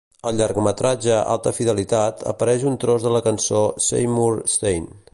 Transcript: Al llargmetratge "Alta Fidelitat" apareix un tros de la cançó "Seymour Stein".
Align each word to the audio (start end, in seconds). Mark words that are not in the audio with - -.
Al 0.27 0.37
llargmetratge 0.37 1.11
"Alta 1.33 1.53
Fidelitat" 1.57 2.25
apareix 2.33 2.67
un 2.73 2.81
tros 2.85 3.07
de 3.09 3.15
la 3.17 3.25
cançó 3.31 3.63
"Seymour 3.93 4.45
Stein". 4.57 4.95